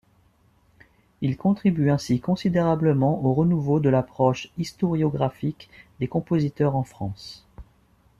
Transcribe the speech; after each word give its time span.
Il 1.21 1.37
contribue 1.37 1.91
ainsi 1.91 2.19
considérablement 2.19 3.23
au 3.23 3.35
renouveau 3.35 3.79
de 3.79 3.87
l’approche 3.89 4.49
historiographique 4.57 5.69
des 5.99 6.07
compositeurs 6.07 6.75
en 6.75 6.81
France. 6.81 7.45